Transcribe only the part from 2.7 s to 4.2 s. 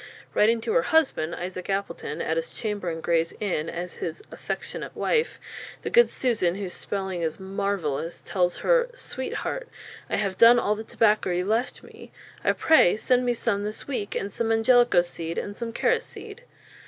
in Grayes Inn, as